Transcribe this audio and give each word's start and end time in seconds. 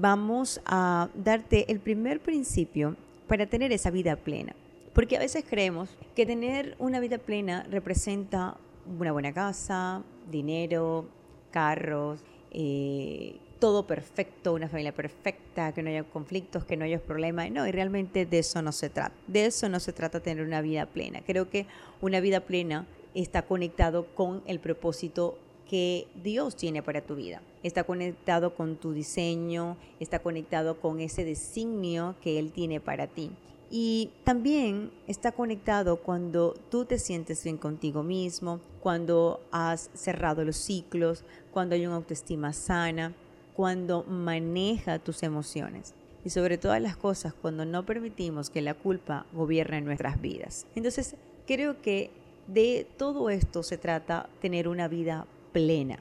vamos 0.00 0.60
a 0.66 1.08
darte 1.14 1.70
el 1.70 1.80
primer 1.80 2.20
principio 2.20 2.96
para 3.26 3.46
tener 3.46 3.72
esa 3.72 3.90
vida 3.90 4.16
plena. 4.16 4.54
Porque 4.92 5.16
a 5.16 5.20
veces 5.20 5.44
creemos 5.48 5.90
que 6.14 6.26
tener 6.26 6.74
una 6.78 7.00
vida 7.00 7.18
plena 7.18 7.64
representa 7.70 8.56
una 8.98 9.12
buena 9.12 9.32
casa, 9.32 10.02
dinero, 10.30 11.06
carros, 11.50 12.20
eh, 12.50 13.36
todo 13.58 13.86
perfecto, 13.86 14.54
una 14.54 14.68
familia 14.68 14.92
perfecta, 14.92 15.72
que 15.72 15.82
no 15.82 15.90
haya 15.90 16.04
conflictos, 16.04 16.64
que 16.64 16.76
no 16.76 16.84
haya 16.84 17.00
problemas. 17.00 17.50
No, 17.50 17.66
y 17.66 17.72
realmente 17.72 18.26
de 18.26 18.38
eso 18.38 18.62
no 18.62 18.72
se 18.72 18.90
trata. 18.90 19.14
De 19.26 19.46
eso 19.46 19.68
no 19.68 19.80
se 19.80 19.92
trata 19.92 20.20
tener 20.20 20.44
una 20.44 20.60
vida 20.60 20.86
plena. 20.86 21.22
Creo 21.26 21.48
que 21.48 21.66
una 22.00 22.20
vida 22.20 22.40
plena 22.40 22.86
está 23.14 23.42
conectado 23.42 24.06
con 24.14 24.42
el 24.46 24.60
propósito 24.60 25.38
que 25.68 26.06
Dios 26.22 26.56
tiene 26.56 26.82
para 26.82 27.00
tu 27.00 27.16
vida. 27.16 27.42
Está 27.66 27.82
conectado 27.82 28.54
con 28.54 28.76
tu 28.76 28.92
diseño, 28.92 29.76
está 29.98 30.20
conectado 30.20 30.80
con 30.80 31.00
ese 31.00 31.24
designio 31.24 32.14
que 32.22 32.38
Él 32.38 32.52
tiene 32.52 32.80
para 32.80 33.08
ti. 33.08 33.32
Y 33.72 34.12
también 34.22 34.92
está 35.08 35.32
conectado 35.32 35.96
cuando 35.96 36.54
tú 36.70 36.84
te 36.84 37.00
sientes 37.00 37.42
bien 37.42 37.56
contigo 37.56 38.04
mismo, 38.04 38.60
cuando 38.78 39.40
has 39.50 39.90
cerrado 39.94 40.44
los 40.44 40.54
ciclos, 40.56 41.24
cuando 41.50 41.74
hay 41.74 41.84
una 41.86 41.96
autoestima 41.96 42.52
sana, 42.52 43.14
cuando 43.56 44.04
maneja 44.04 45.00
tus 45.00 45.24
emociones. 45.24 45.92
Y 46.24 46.30
sobre 46.30 46.58
todas 46.58 46.80
las 46.80 46.96
cosas, 46.96 47.34
cuando 47.34 47.64
no 47.64 47.84
permitimos 47.84 48.48
que 48.48 48.62
la 48.62 48.74
culpa 48.74 49.26
gobierne 49.32 49.80
nuestras 49.80 50.20
vidas. 50.20 50.66
Entonces, 50.76 51.16
creo 51.48 51.82
que 51.82 52.12
de 52.46 52.86
todo 52.96 53.28
esto 53.28 53.64
se 53.64 53.76
trata 53.76 54.28
tener 54.40 54.68
una 54.68 54.86
vida 54.86 55.26
plena, 55.52 55.98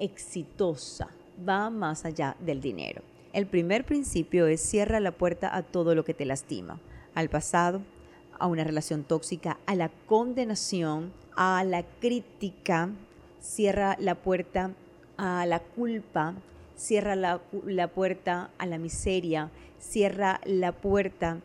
exitosa, 0.00 1.08
va 1.48 1.70
más 1.70 2.04
allá 2.04 2.36
del 2.40 2.60
dinero. 2.60 3.02
El 3.32 3.46
primer 3.46 3.84
principio 3.84 4.46
es 4.46 4.60
cierra 4.60 4.98
la 4.98 5.12
puerta 5.12 5.54
a 5.54 5.62
todo 5.62 5.94
lo 5.94 6.04
que 6.04 6.14
te 6.14 6.24
lastima, 6.24 6.80
al 7.14 7.28
pasado, 7.28 7.80
a 8.38 8.46
una 8.46 8.64
relación 8.64 9.04
tóxica, 9.04 9.58
a 9.66 9.76
la 9.76 9.90
condenación, 10.06 11.12
a 11.36 11.62
la 11.62 11.84
crítica, 12.00 12.90
cierra 13.40 13.96
la 14.00 14.16
puerta 14.16 14.72
a 15.16 15.44
la 15.46 15.60
culpa, 15.60 16.34
cierra 16.76 17.14
la, 17.14 17.40
la, 17.66 17.88
puerta 17.88 18.50
a 18.56 18.66
la 18.66 18.78
miseria, 18.78 19.50
cierra 19.78 20.40
la 20.44 20.72
puerta 20.72 21.40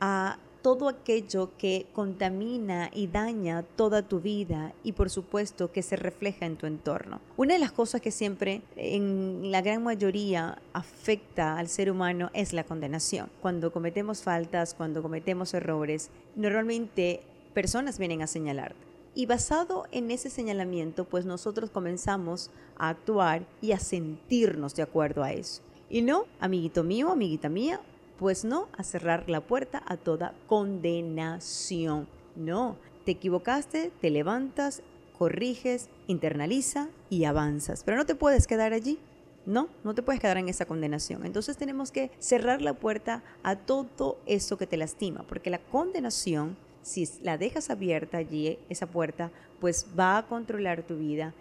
a 0.00 0.36
todo 0.62 0.88
aquello 0.88 1.50
que 1.58 1.86
contamina 1.92 2.90
y 2.92 3.06
daña 3.06 3.62
toda 3.62 4.02
tu 4.02 4.20
vida 4.20 4.72
y 4.84 4.92
por 4.92 5.10
supuesto 5.10 5.72
que 5.72 5.82
se 5.82 5.96
refleja 5.96 6.46
en 6.46 6.56
tu 6.56 6.66
entorno. 6.66 7.20
Una 7.36 7.54
de 7.54 7.60
las 7.60 7.72
cosas 7.72 8.00
que 8.00 8.10
siempre 8.10 8.62
en 8.76 9.50
la 9.50 9.62
gran 9.62 9.82
mayoría 9.82 10.58
afecta 10.72 11.58
al 11.58 11.68
ser 11.68 11.90
humano 11.90 12.30
es 12.34 12.52
la 12.52 12.64
condenación. 12.64 13.30
Cuando 13.40 13.72
cometemos 13.72 14.22
faltas, 14.22 14.74
cuando 14.74 15.02
cometemos 15.02 15.54
errores, 15.54 16.10
normalmente 16.36 17.22
personas 17.54 17.98
vienen 17.98 18.22
a 18.22 18.26
señalarte. 18.26 18.90
Y 19.14 19.26
basado 19.26 19.86
en 19.90 20.10
ese 20.10 20.30
señalamiento, 20.30 21.04
pues 21.04 21.24
nosotros 21.24 21.70
comenzamos 21.70 22.50
a 22.76 22.90
actuar 22.90 23.44
y 23.60 23.72
a 23.72 23.80
sentirnos 23.80 24.74
de 24.76 24.82
acuerdo 24.82 25.24
a 25.24 25.32
eso. 25.32 25.62
Y 25.88 26.02
no, 26.02 26.26
amiguito 26.38 26.84
mío, 26.84 27.10
amiguita 27.10 27.48
mía, 27.48 27.80
pues 28.20 28.44
no 28.44 28.68
a 28.76 28.84
cerrar 28.84 29.30
la 29.30 29.40
puerta 29.40 29.82
a 29.86 29.96
toda 29.96 30.34
condenación. 30.46 32.06
No, 32.36 32.76
te 33.06 33.12
equivocaste, 33.12 33.90
te 33.98 34.10
levantas, 34.10 34.82
corriges, 35.16 35.88
internaliza 36.06 36.90
y 37.08 37.24
avanzas. 37.24 37.82
Pero 37.82 37.96
no 37.96 38.04
te 38.04 38.14
puedes 38.14 38.46
quedar 38.46 38.74
allí. 38.74 38.98
No, 39.46 39.70
no 39.84 39.94
te 39.94 40.02
puedes 40.02 40.20
quedar 40.20 40.36
en 40.36 40.50
esa 40.50 40.66
condenación. 40.66 41.24
Entonces 41.24 41.56
tenemos 41.56 41.90
que 41.92 42.10
cerrar 42.18 42.60
la 42.60 42.74
puerta 42.74 43.22
a 43.42 43.56
todo 43.56 44.18
eso 44.26 44.58
que 44.58 44.66
te 44.66 44.76
lastima, 44.76 45.22
porque 45.26 45.48
la 45.48 45.58
condenación, 45.58 46.58
si 46.82 47.08
la 47.22 47.38
dejas 47.38 47.70
abierta 47.70 48.18
allí, 48.18 48.58
esa 48.68 48.86
puerta, 48.86 49.30
pues 49.60 49.86
va 49.98 50.18
a 50.18 50.26
controlar 50.26 50.82
tu 50.82 50.98
vida 50.98 51.32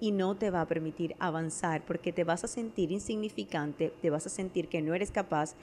y 0.00 0.12
no 0.12 0.36
te 0.36 0.50
va 0.50 0.60
a 0.60 0.68
permitir 0.68 1.16
avanzar 1.18 1.82
porque 1.86 2.12
te 2.12 2.24
vas 2.24 2.44
a 2.44 2.48
sentir 2.48 2.92
insignificante, 2.92 3.94
te 4.02 4.10
vas 4.10 4.26
a 4.26 4.30
sentir 4.30 4.68
que 4.68 4.82
no 4.82 4.92
eres 4.92 5.10
capaz 5.10 5.54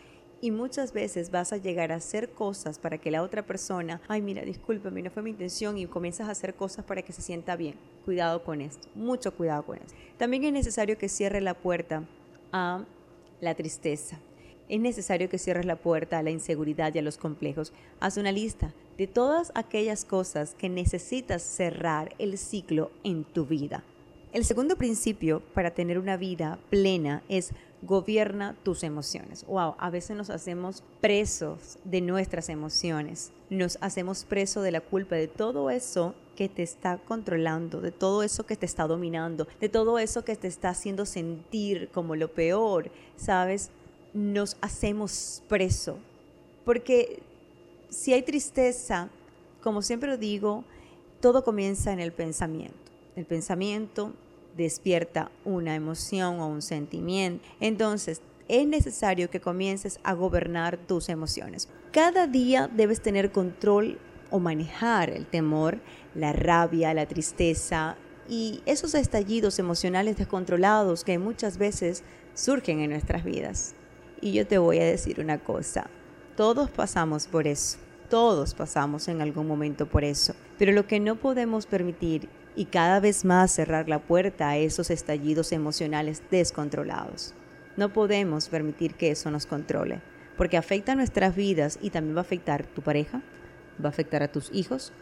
y 0.44 0.52
muchas 0.52 0.92
veces 0.92 1.31
vas 1.31 1.54
a 1.54 1.58
llegar 1.58 1.94
a 1.94 1.96
hacer 1.96 2.31
cosas 2.31 2.78
para 2.78 2.98
que 2.98 3.12
la 3.12 3.24
otra 3.24 3.46
persona, 3.46 4.02
ay 4.09 4.22
mira, 4.22 4.42
discúlpame, 4.42 5.02
no 5.02 5.09
fue 5.09 5.24
mi 5.24 5.30
intención 5.30 5.78
y 5.78 5.86
comienzas 5.86 6.28
a 6.28 6.31
hacer 6.31 6.54
cosas 6.54 6.84
para 6.84 7.02
que 7.02 7.14
se 7.14 7.22
sienta 7.22 7.56
bien. 7.56 7.76
Cuidado 8.04 8.44
con 8.44 8.59
esto, 8.59 8.90
mucho 8.94 9.34
cuidado 9.34 9.66
con 9.66 9.78
esto. 9.78 9.94
También 10.18 10.44
es 10.44 10.52
necesario 10.52 10.98
que 10.98 11.08
cierre 11.08 11.40
la 11.40 11.54
puerta 11.54 12.04
a 12.52 12.84
la 13.40 13.56
tristeza. 13.56 14.20
Es 14.68 14.81
necesario 14.81 15.30
que 15.30 15.38
cierres 15.38 15.66
la 15.66 15.78
puerta 15.78 16.20
a 16.20 16.24
la 16.24 16.31
inseguridad 16.31 16.94
y 16.94 17.00
a 17.00 17.04
los 17.04 17.16
complejos. 17.16 17.72
Haz 18.02 18.18
una 18.18 18.34
lista 18.34 18.74
de 18.98 19.08
todas 19.08 19.54
aquellas 19.56 20.04
cosas 20.04 20.56
que 20.56 20.68
necesitas 20.68 21.42
cerrar 21.42 22.16
el 22.20 22.38
ciclo 22.38 22.92
en 23.06 23.24
tu 23.24 23.46
vida. 23.46 23.81
El 24.34 24.44
segundo 24.44 24.75
principio 24.75 25.42
para 25.54 25.72
tener 25.72 26.00
una 26.00 26.18
vida 26.18 26.60
plena 26.70 27.24
es 27.30 27.54
gobierna 27.86 28.56
tus 28.64 28.84
emociones. 28.84 29.46
Wow, 29.46 29.76
a 29.78 29.90
veces 29.90 30.16
nos 30.16 30.30
hacemos 30.30 30.84
presos 31.02 31.78
de 31.84 32.02
nuestras 32.02 32.50
emociones. 32.50 33.32
Nos 33.50 33.78
hacemos 33.82 34.24
presos 34.24 34.64
de 34.64 34.72
la 34.72 34.82
culpa 34.82 35.16
de 35.16 35.28
todo 35.28 35.70
eso 35.70 36.16
que 36.36 36.50
te 36.50 36.64
está 36.64 36.98
controlando, 36.98 37.82
de 37.82 37.92
todo 37.92 38.24
eso 38.24 38.46
que 38.46 38.56
te 38.56 38.66
está 38.66 38.88
dominando, 38.88 39.48
de 39.60 39.70
todo 39.70 40.00
eso 40.00 40.26
que 40.26 40.36
te 40.36 40.48
está 40.48 40.70
haciendo 40.70 41.06
sentir 41.06 41.90
como 41.94 42.16
lo 42.16 42.32
peor, 42.32 42.90
¿sabes? 43.16 43.70
Nos 44.14 44.58
hacemos 44.62 45.44
preso. 45.48 45.98
Porque 46.66 47.22
si 47.90 48.14
hay 48.14 48.24
tristeza, 48.24 49.10
como 49.62 49.82
siempre 49.82 50.10
lo 50.10 50.18
digo, 50.18 50.64
todo 51.22 51.44
comienza 51.44 51.92
en 51.94 52.00
el 52.00 52.12
pensamiento. 52.12 52.78
El 53.16 53.26
pensamiento 53.26 54.14
despierta 54.56 55.31
una 55.46 55.75
emoción 55.75 56.40
o 56.40 56.47
un 56.47 56.62
sentimiento. 56.62 57.44
Entonces, 57.59 58.22
es 58.47 58.68
necesario 58.68 59.30
que 59.30 59.40
comiences 59.40 60.00
a 60.03 60.14
gobernar 60.14 60.78
tus 60.78 61.09
emociones. 61.09 61.69
Cada 61.91 62.28
día 62.28 62.69
debes 62.72 63.02
tener 63.02 63.31
control 63.31 64.00
o 64.31 64.40
manejar 64.40 65.09
el 65.09 65.25
temor, 65.25 65.80
la 66.16 66.34
rabia, 66.34 66.94
la 66.94 67.06
tristeza 67.06 67.96
y 68.28 68.62
esos 68.66 68.96
estallidos 68.96 69.59
emocionales 69.59 70.18
descontrolados 70.18 71.03
que 71.03 71.19
muchas 71.19 71.58
veces 71.58 72.03
surgen 72.34 72.80
en 72.80 72.90
nuestras 72.90 73.24
vidas. 73.24 73.75
Y 74.22 74.34
yo 74.34 74.47
te 74.47 74.58
voy 74.58 74.80
a 74.80 74.86
decir 74.86 75.19
una 75.19 75.38
cosa, 75.38 75.88
todos 76.36 76.69
pasamos 76.69 77.28
por 77.28 77.47
eso, 77.47 77.78
todos 78.09 78.53
pasamos 78.53 79.08
en 79.08 79.22
algún 79.22 79.47
momento 79.47 79.86
por 79.86 80.03
eso, 80.03 80.34
pero 80.63 80.72
lo 80.72 80.88
que 80.88 81.01
no 81.01 81.18
podemos 81.18 81.66
permitir 81.66 82.29
y 82.56 82.68
cada 82.68 83.01
vez 83.01 83.25
más 83.25 83.51
cerrar 83.51 83.90
la 83.90 84.00
puerta 84.00 84.47
a 84.47 84.56
esos 84.56 84.91
estallidos 84.91 85.51
emocionales 85.51 86.24
descontrolados. 86.31 87.34
No 87.75 87.91
podemos 87.91 88.47
permitir 88.47 88.94
que 88.94 89.12
eso 89.12 89.29
nos 89.29 89.46
controle, 89.46 90.00
porque 90.38 90.56
afecta 90.56 90.96
nuestras 90.96 91.35
vidas 91.35 91.79
y 91.81 91.90
también 91.90 92.16
va 92.16 92.22
a 92.22 92.22
afectar 92.22 92.66
tu 92.66 92.81
pareja, 92.81 93.22
va 93.84 93.88
a 93.88 93.91
afectar 93.91 94.24
a 94.24 94.29
tus 94.29 94.51
hijos, 94.53 94.94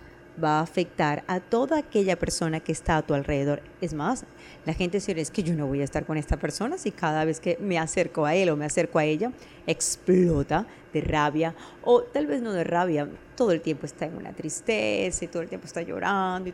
va 0.42 0.60
a 0.60 0.62
afectar 0.62 1.24
a 1.28 1.40
toda 1.40 1.78
aquella 1.78 2.18
persona 2.18 2.60
que 2.60 2.72
está 2.72 2.98
a 2.98 3.02
tu 3.02 3.14
alrededor. 3.14 3.62
Es 3.82 3.94
más, 3.94 4.26
la 4.66 4.74
gente 4.74 5.00
se 5.00 5.20
es 5.20 5.32
que 5.32 5.44
yo 5.44 5.56
no 5.56 5.68
voy 5.68 5.82
a 5.82 5.84
estar 5.84 6.06
con 6.06 6.18
esta 6.18 6.38
persona 6.38 6.78
si 6.78 6.92
cada 6.92 7.26
vez 7.26 7.40
que 7.40 7.58
me 7.60 7.78
acerco 7.78 8.26
a 8.26 8.36
él 8.36 8.50
o 8.50 8.56
me 8.56 8.66
acerco 8.66 9.00
a 9.00 9.06
ella, 9.06 9.32
explota 9.68 10.66
de 10.94 11.02
rabia 11.02 11.56
o 11.84 12.04
tal 12.04 12.28
vez 12.28 12.42
no 12.42 12.54
de 12.54 12.64
rabia, 12.64 13.10
todo 13.36 13.52
el 13.52 13.62
tiempo 13.62 13.86
está 13.86 14.06
en 14.06 14.16
una 14.16 14.34
tristeza 14.34 15.26
y 15.26 15.28
todo 15.28 15.42
el 15.42 15.50
tiempo 15.50 15.68
está 15.68 15.82
llorando 15.82 16.50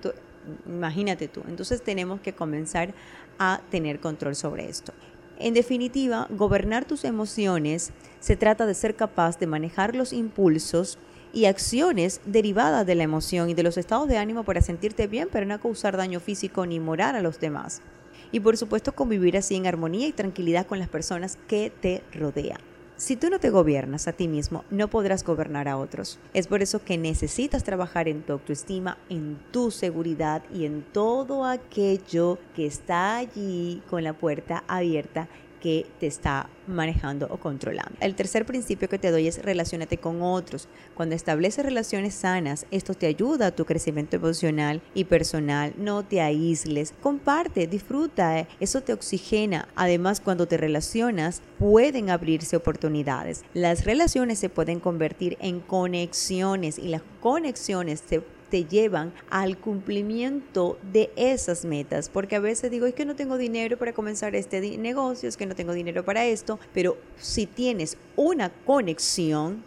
Imagínate 0.65 1.27
tú. 1.27 1.43
Entonces 1.47 1.81
tenemos 1.81 2.21
que 2.21 2.33
comenzar 2.33 2.93
a 3.37 3.61
tener 3.69 3.99
control 3.99 4.35
sobre 4.35 4.69
esto. 4.69 4.93
En 5.39 5.53
definitiva, 5.53 6.27
gobernar 6.31 6.85
tus 6.85 7.03
emociones 7.03 7.91
se 8.19 8.35
trata 8.35 8.65
de 8.65 8.73
ser 8.73 8.95
capaz 8.95 9.37
de 9.37 9.45
manejar 9.45 9.95
los 9.95 10.13
impulsos 10.13 10.97
y 11.37 11.45
acciones 11.45 12.19
derivadas 12.25 12.83
de 12.87 12.95
la 12.95 13.03
emoción 13.03 13.47
y 13.47 13.53
de 13.53 13.61
los 13.61 13.77
estados 13.77 14.07
de 14.07 14.17
ánimo 14.17 14.43
para 14.43 14.63
sentirte 14.63 15.05
bien, 15.05 15.29
pero 15.31 15.45
no 15.45 15.61
causar 15.61 15.95
daño 15.95 16.19
físico 16.19 16.65
ni 16.65 16.79
moral 16.79 17.15
a 17.15 17.21
los 17.21 17.39
demás. 17.39 17.83
Y 18.31 18.39
por 18.39 18.57
supuesto 18.57 18.95
convivir 18.95 19.37
así 19.37 19.53
en 19.53 19.67
armonía 19.67 20.07
y 20.07 20.13
tranquilidad 20.13 20.65
con 20.65 20.79
las 20.79 20.89
personas 20.89 21.37
que 21.47 21.71
te 21.79 22.01
rodean. 22.11 22.57
Si 22.95 23.15
tú 23.15 23.29
no 23.29 23.37
te 23.39 23.51
gobiernas 23.51 24.07
a 24.07 24.13
ti 24.13 24.27
mismo, 24.27 24.65
no 24.71 24.87
podrás 24.87 25.23
gobernar 25.23 25.67
a 25.67 25.77
otros. 25.77 26.17
Es 26.33 26.47
por 26.47 26.63
eso 26.63 26.83
que 26.83 26.97
necesitas 26.97 27.63
trabajar 27.63 28.07
en 28.07 28.23
tu 28.23 28.33
autoestima, 28.33 28.97
en 29.07 29.37
tu 29.51 29.69
seguridad 29.69 30.41
y 30.51 30.65
en 30.65 30.81
todo 30.91 31.45
aquello 31.45 32.39
que 32.55 32.65
está 32.65 33.17
allí 33.17 33.83
con 33.91 34.03
la 34.03 34.13
puerta 34.13 34.63
abierta 34.67 35.27
que 35.61 35.85
te 35.99 36.07
está 36.07 36.49
manejando 36.67 37.27
o 37.29 37.37
controlando. 37.37 37.93
El 37.99 38.15
tercer 38.15 38.45
principio 38.45 38.89
que 38.89 38.99
te 38.99 39.11
doy 39.11 39.27
es 39.27 39.41
relacionate 39.41 39.97
con 39.97 40.21
otros. 40.21 40.67
Cuando 40.95 41.15
estableces 41.15 41.65
relaciones 41.65 42.13
sanas, 42.13 42.65
esto 42.71 42.93
te 42.93 43.07
ayuda 43.07 43.47
a 43.47 43.55
tu 43.55 43.65
crecimiento 43.65 44.15
emocional 44.15 44.81
y 44.93 45.05
personal. 45.05 45.73
No 45.77 46.03
te 46.03 46.21
aísles, 46.21 46.93
comparte, 47.01 47.67
disfruta, 47.67 48.47
eso 48.59 48.81
te 48.81 48.93
oxigena. 48.93 49.67
Además, 49.75 50.19
cuando 50.19 50.47
te 50.47 50.57
relacionas, 50.57 51.41
pueden 51.57 52.09
abrirse 52.09 52.55
oportunidades. 52.55 53.43
Las 53.53 53.85
relaciones 53.85 54.39
se 54.39 54.49
pueden 54.49 54.79
convertir 54.79 55.37
en 55.39 55.59
conexiones 55.59 56.77
y 56.77 56.89
las 56.89 57.01
conexiones 57.21 58.03
se 58.05 58.21
te 58.49 58.65
llevan 58.65 59.13
al 59.29 59.57
cumplimiento 59.57 60.77
de 60.91 61.11
esas 61.15 61.65
metas. 61.65 62.09
Porque 62.09 62.35
a 62.35 62.39
veces 62.39 62.71
digo, 62.71 62.85
es 62.85 62.93
que 62.93 63.05
no 63.05 63.15
tengo 63.15 63.37
dinero 63.37 63.77
para 63.77 63.93
comenzar 63.93 64.35
este 64.35 64.77
negocio, 64.77 65.29
es 65.29 65.37
que 65.37 65.45
no 65.45 65.55
tengo 65.55 65.73
dinero 65.73 66.03
para 66.05 66.25
esto, 66.25 66.59
pero 66.73 66.97
si 67.17 67.45
tienes 67.45 67.97
una 68.15 68.49
conexión, 68.49 69.63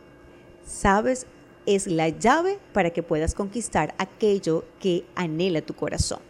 sabes, 0.65 1.27
es 1.67 1.87
la 1.87 2.09
llave 2.09 2.59
para 2.73 2.91
que 2.91 3.03
puedas 3.03 3.35
conquistar 3.35 3.95
aquello 3.99 4.65
que 4.81 5.05
anhela 5.15 5.61
tu 5.63 5.75
corazón. 5.75 6.30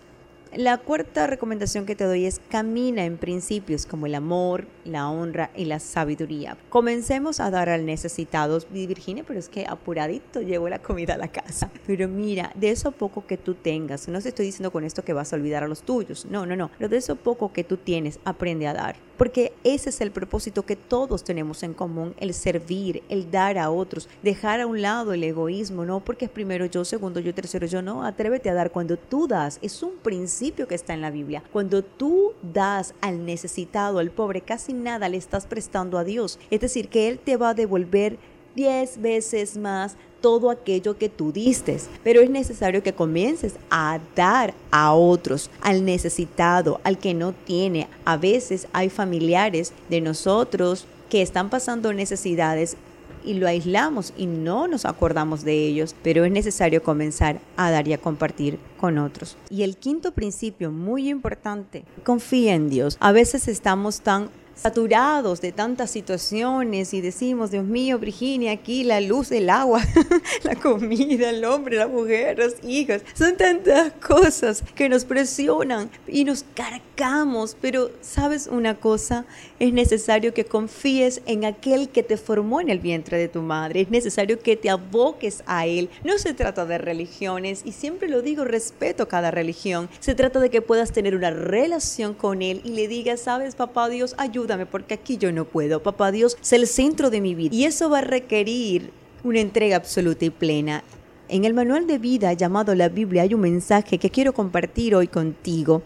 La 0.56 0.79
cuarta 0.79 1.29
recomendación 1.29 1.87
que 1.87 1.94
te 1.94 2.02
doy 2.02 2.26
es 2.26 2.41
camina 2.49 3.05
en 3.05 3.19
principios 3.19 3.87
como 3.87 4.06
el 4.06 4.17
amor, 4.17 4.67
la 4.85 5.08
honra 5.08 5.52
y 5.55 5.67
la 5.67 5.79
sabiduría. 5.79 6.56
Comencemos 6.70 7.38
a 7.38 7.52
dar 7.52 7.69
al 7.69 7.87
necesitado. 7.87 8.58
Virginia, 8.73 9.23
pero 9.25 9.38
es 9.38 9.49
que 9.49 9.64
apuradito 9.64 10.41
llevo 10.41 10.69
la 10.69 10.81
comida 10.81 11.14
a 11.14 11.19
la 11.19 11.29
casa. 11.29 11.70
Pero 11.87 12.08
mira, 12.08 12.52
de 12.56 12.70
eso 12.70 12.91
poco 12.91 13.25
que 13.29 13.37
tú 13.37 13.55
tengas, 13.55 14.08
no 14.08 14.20
te 14.20 14.31
estoy 14.31 14.47
diciendo 14.47 14.73
con 14.73 14.82
esto 14.82 15.05
que 15.05 15.12
vas 15.12 15.32
a 15.32 15.37
olvidar 15.37 15.62
a 15.62 15.69
los 15.69 15.82
tuyos. 15.82 16.26
No, 16.26 16.47
no, 16.47 16.56
no. 16.56 16.69
Pero 16.79 16.88
de 16.88 16.97
eso 16.97 17.14
poco 17.14 17.52
que 17.52 17.62
tú 17.62 17.76
tienes, 17.76 18.19
aprende 18.25 18.67
a 18.67 18.75
dar. 18.75 18.97
Porque 19.19 19.52
ese 19.62 19.91
es 19.91 20.00
el 20.00 20.11
propósito 20.11 20.64
que 20.64 20.75
todos 20.75 21.23
tenemos 21.23 21.62
en 21.62 21.75
común, 21.75 22.14
el 22.19 22.35
servir, 22.35 23.02
el 23.08 23.31
dar 23.31 23.58
a 23.58 23.70
otros, 23.70 24.08
dejar 24.23 24.61
a 24.61 24.67
un 24.67 24.82
lado 24.82 25.12
el 25.12 25.23
egoísmo, 25.23 25.85
no 25.85 26.00
porque 26.00 26.25
es 26.25 26.31
primero 26.31 26.64
yo, 26.64 26.85
segundo 26.85 27.20
yo, 27.20 27.35
tercero 27.35 27.67
yo, 27.67 27.82
no, 27.82 28.02
atrévete 28.02 28.49
a 28.49 28.55
dar 28.55 28.73
cuando 28.73 28.97
tú 28.97 29.29
das. 29.29 29.58
Es 29.62 29.82
un 29.82 29.93
principio 30.02 30.39
que 30.40 30.75
está 30.75 30.94
en 30.94 31.02
la 31.02 31.10
Biblia. 31.10 31.42
Cuando 31.52 31.82
tú 31.82 32.32
das 32.42 32.94
al 33.02 33.26
necesitado, 33.26 33.98
al 33.98 34.10
pobre, 34.10 34.40
casi 34.40 34.72
nada 34.72 35.08
le 35.08 35.19
estás 35.19 35.46
prestando 35.46 35.98
a 35.98 36.04
Dios. 36.04 36.38
Es 36.50 36.60
decir, 36.60 36.88
que 36.88 37.08
Él 37.08 37.19
te 37.19 37.37
va 37.37 37.50
a 37.50 37.54
devolver 37.54 38.16
diez 38.54 39.00
veces 39.00 39.58
más 39.58 39.96
todo 40.22 40.50
aquello 40.50 40.96
que 40.96 41.10
tú 41.10 41.31
diste. 41.31 41.78
Pero 42.02 42.22
es 42.22 42.31
necesario 42.31 42.82
que 42.82 42.94
comiences 42.94 43.56
a 43.70 44.00
dar 44.16 44.54
a 44.70 44.94
otros, 44.94 45.50
al 45.60 45.84
necesitado, 45.84 46.81
al 46.84 46.98
que 46.98 47.12
no 47.12 47.32
tiene. 47.32 47.88
A 48.06 48.16
veces 48.16 48.66
hay 48.72 48.88
familiares 48.88 49.72
de 49.90 50.00
nosotros 50.00 50.87
que 51.10 51.20
están 51.20 51.50
pasando 51.50 51.92
necesidades 51.92 52.76
y 53.25 53.34
lo 53.34 53.46
aislamos 53.46 54.12
y 54.17 54.26
no 54.26 54.69
nos 54.69 54.84
acordamos 54.84 55.44
de 55.44 55.67
ellos, 55.67 55.94
pero 56.02 56.25
es 56.25 56.32
necesario 56.32 56.82
comenzar 56.82 57.40
a 57.56 57.70
dar 57.70 57.88
y 57.88 57.93
a 57.93 57.99
compartir 57.99 58.58
con 58.78 58.99
otros. 58.99 59.37
Y 59.50 59.62
el 59.62 59.76
quinto 59.76 60.12
principio, 60.12 60.70
muy 60.70 61.08
importante, 61.08 61.84
confía 62.05 62.55
en 62.55 62.70
Dios. 62.70 62.96
A 63.00 63.12
veces 63.12 63.49
estamos 63.49 64.00
tan 64.00 64.31
saturados 64.55 65.41
de 65.41 65.52
tantas 65.52 65.91
situaciones 65.91 66.93
y 66.94 67.00
decimos, 67.00 67.50
Dios 67.50 67.64
mío, 67.64 67.99
Virginia, 67.99 68.52
aquí 68.52 68.85
la 68.85 69.00
luz, 69.00 69.31
el 69.32 69.49
agua, 69.49 69.82
la 70.43 70.55
comida, 70.56 71.31
el 71.31 71.44
hombre, 71.44 71.76
la 71.76 71.88
mujer, 71.88 72.38
los 72.38 72.55
hijos, 72.62 73.02
son 73.14 73.37
tantas 73.37 73.93
cosas 73.94 74.62
que 74.75 74.88
nos 74.88 75.05
presionan 75.05 75.91
y 76.06 76.25
nos 76.25 76.44
cargamos, 76.55 77.56
pero 77.61 77.91
sabes 78.00 78.47
una 78.47 78.75
cosa, 78.75 79.25
es 79.58 79.73
necesario 79.73 80.35
que 80.35 80.44
confíes 80.44 81.23
en 81.26 81.44
aquel 81.44 81.88
que 81.88 82.02
te 82.02 82.17
formó 82.17 82.61
en 82.61 82.69
el 82.69 82.79
vientre 82.79 83.19
de 83.19 83.29
tu 83.29 83.43
madre, 83.43 83.81
es 83.82 83.91
necesario 83.91 84.38
que 84.41 84.56
te 84.56 84.70
aboques 84.70 85.43
a 85.47 85.67
él. 85.67 85.88
No 86.05 86.19
se 86.19 86.35
trata 86.35 86.67
de 86.67 86.79
religiones 86.79 87.62
y 87.64 87.73
siempre 87.73 88.08
lo 88.08 88.23
digo, 88.23 88.44
respeto 88.44 89.08
cada 89.08 89.31
religión, 89.31 89.88
se 90.00 90.14
trata 90.14 90.41
de 90.41 90.50
que 90.50 90.62
puedas 90.62 90.93
tener 90.93 91.14
una 91.14 91.31
relación 91.31 92.14
con 92.14 92.43
él 92.43 92.61
y 92.64 92.70
le 92.70 92.88
digas, 92.88 93.20
sabes, 93.20 93.55
papá 93.55 93.88
Dios, 93.88 94.14
ayuda 94.40 94.66
porque 94.66 94.94
aquí 94.94 95.16
yo 95.16 95.32
no 95.32 95.44
puedo. 95.44 95.82
Papá 95.82 96.12
Dios 96.12 96.37
es 96.40 96.52
el 96.52 96.66
centro 96.66 97.10
de 97.10 97.20
mi 97.20 97.34
vida 97.34 97.54
y 97.54 97.64
eso 97.64 97.90
va 97.90 97.98
a 97.98 98.02
requerir 98.02 98.90
una 99.22 99.40
entrega 99.40 99.76
absoluta 99.76 100.25
y 100.25 100.31
plena. 100.31 100.82
En 101.28 101.44
el 101.44 101.54
manual 101.54 101.87
de 101.87 101.98
vida 101.98 102.32
llamado 102.32 102.75
la 102.75 102.88
Biblia 102.88 103.22
hay 103.22 103.34
un 103.34 103.40
mensaje 103.40 103.98
que 103.98 104.10
quiero 104.10 104.32
compartir 104.32 104.94
hoy 104.94 105.06
contigo. 105.06 105.82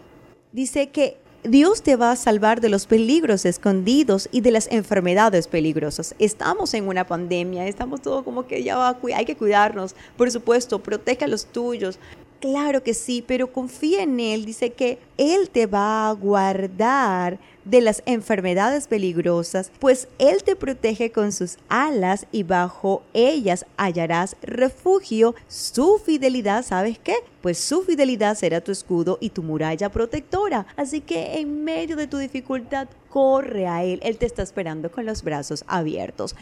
Dice 0.51 0.89
que 0.89 1.17
Dios 1.43 1.83
te 1.83 1.95
va 1.95 2.11
a 2.11 2.15
salvar 2.15 2.59
de 2.59 2.69
los 2.69 2.87
peligros 2.87 3.45
escondidos 3.45 4.27
y 4.31 4.41
de 4.41 4.49
las 4.49 4.67
enfermedades 4.71 5.47
peligrosas. 5.47 6.15
Estamos 6.17 6.73
en 6.73 6.87
una 6.87 7.05
pandemia, 7.05 7.67
estamos 7.67 8.01
todo 8.01 8.23
como 8.23 8.47
que 8.47 8.63
ya 8.63 8.77
va, 8.77 8.97
hay 9.15 9.25
que 9.25 9.35
cuidarnos. 9.35 9.95
Por 10.17 10.31
supuesto, 10.31 10.81
protege 10.81 11.25
a 11.25 11.27
los 11.27 11.45
tuyos. 11.45 11.99
Claro 12.45 12.83
que 12.83 12.93
sí, 12.93 13.23
pero 13.25 13.51
confía 13.51 14.03
en 14.03 14.19
Él. 14.19 14.45
Dice 14.45 14.69
que 14.69 14.99
Él 15.17 15.49
te 15.49 15.65
va 15.65 16.07
a 16.07 16.11
guardar 16.11 17.39
de 17.63 17.81
las 17.81 18.03
enfermedades 18.05 18.87
peligrosas, 18.87 19.71
pues 19.79 20.07
Él 20.19 20.43
te 20.43 20.55
protege 20.55 21.11
con 21.11 21.31
sus 21.31 21.57
alas 21.69 22.27
y 22.31 22.43
bajo 22.43 23.01
ellas 23.15 23.65
hallarás 23.77 24.35
refugio. 24.43 25.33
Su 25.47 25.97
fidelidad, 25.97 26.63
¿sabes 26.63 26.99
qué? 26.99 27.15
Pues 27.41 27.57
su 27.57 27.81
fidelidad 27.81 28.37
será 28.37 28.61
tu 28.61 28.71
escudo 28.71 29.17
y 29.19 29.31
tu 29.31 29.41
muralla 29.41 29.89
protectora. 29.89 30.67
Así 30.77 31.01
que 31.01 31.39
en 31.39 31.63
medio 31.63 31.95
de 31.95 32.05
tu 32.05 32.19
dificultad, 32.19 32.87
corre 33.09 33.65
a 33.65 33.83
Él. 33.83 33.99
Él 34.03 34.17
te 34.17 34.27
está 34.27 34.43
esperando 34.43 34.91
con 34.91 35.05
los 35.05 35.23
brazos 35.23 35.63
abiertos. 35.67 36.35